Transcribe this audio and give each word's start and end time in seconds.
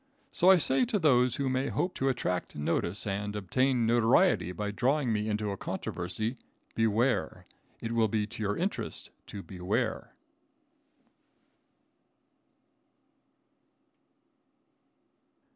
So 0.31 0.49
I 0.49 0.57
say 0.57 0.83
to 0.85 0.97
those 0.97 1.35
who 1.35 1.47
may 1.47 1.67
hope 1.67 1.93
to 1.93 2.09
attract 2.09 2.55
notice 2.55 3.05
and 3.05 3.35
obtain 3.35 3.85
notoriety 3.85 4.51
by 4.51 4.71
drawing 4.71 5.13
me 5.13 5.29
into 5.29 5.51
a 5.51 5.57
controversy, 5.57 6.37
beware. 6.73 7.45
It 7.81 7.91
will 7.91 8.07
be 8.07 8.25
to 8.25 8.41
your 8.41 8.57
interest 8.57 9.11
to 9.27 9.43
beware! 9.43 10.15